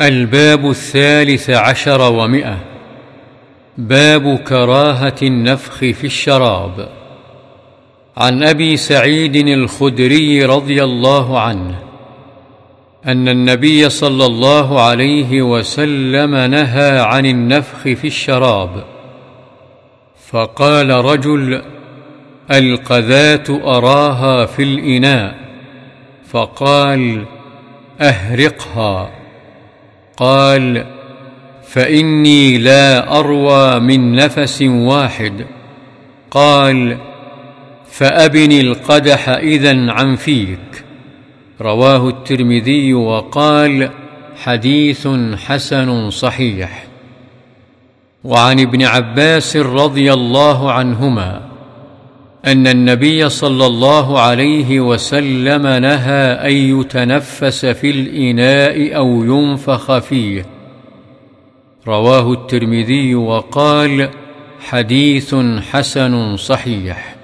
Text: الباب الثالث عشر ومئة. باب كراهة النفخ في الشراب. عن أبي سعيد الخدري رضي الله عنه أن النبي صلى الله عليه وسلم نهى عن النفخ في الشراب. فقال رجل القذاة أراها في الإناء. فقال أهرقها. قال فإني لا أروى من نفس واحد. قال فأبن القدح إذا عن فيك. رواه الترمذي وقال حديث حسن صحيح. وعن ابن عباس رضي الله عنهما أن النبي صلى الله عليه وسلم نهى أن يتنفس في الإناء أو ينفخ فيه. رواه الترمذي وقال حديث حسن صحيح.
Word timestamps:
الباب 0.00 0.70
الثالث 0.70 1.50
عشر 1.50 2.12
ومئة. 2.12 2.56
باب 3.78 4.36
كراهة 4.36 5.14
النفخ 5.22 5.78
في 5.78 6.04
الشراب. 6.04 6.88
عن 8.16 8.42
أبي 8.42 8.76
سعيد 8.76 9.36
الخدري 9.36 10.44
رضي 10.44 10.84
الله 10.84 11.40
عنه 11.40 11.78
أن 13.06 13.28
النبي 13.28 13.88
صلى 13.88 14.26
الله 14.26 14.82
عليه 14.82 15.42
وسلم 15.42 16.34
نهى 16.34 16.98
عن 16.98 17.26
النفخ 17.26 17.82
في 17.82 18.06
الشراب. 18.06 18.84
فقال 20.30 20.90
رجل 20.90 21.62
القذاة 22.50 23.44
أراها 23.50 24.46
في 24.46 24.62
الإناء. 24.62 25.34
فقال 26.28 27.24
أهرقها. 28.00 29.25
قال 30.16 30.86
فإني 31.68 32.58
لا 32.58 33.18
أروى 33.18 33.80
من 33.80 34.14
نفس 34.14 34.62
واحد. 34.62 35.46
قال 36.30 36.98
فأبن 37.90 38.52
القدح 38.52 39.28
إذا 39.28 39.90
عن 39.90 40.16
فيك. 40.16 40.84
رواه 41.60 42.08
الترمذي 42.08 42.94
وقال 42.94 43.90
حديث 44.42 45.08
حسن 45.46 46.10
صحيح. 46.10 46.86
وعن 48.24 48.60
ابن 48.60 48.82
عباس 48.82 49.56
رضي 49.56 50.12
الله 50.12 50.72
عنهما 50.72 51.55
أن 52.46 52.66
النبي 52.66 53.28
صلى 53.28 53.66
الله 53.66 54.20
عليه 54.20 54.80
وسلم 54.80 55.62
نهى 55.62 56.32
أن 56.32 56.80
يتنفس 56.80 57.66
في 57.66 57.90
الإناء 57.90 58.96
أو 58.96 59.24
ينفخ 59.24 59.98
فيه. 59.98 60.46
رواه 61.86 62.32
الترمذي 62.32 63.14
وقال 63.14 64.10
حديث 64.60 65.34
حسن 65.70 66.36
صحيح. 66.36 67.15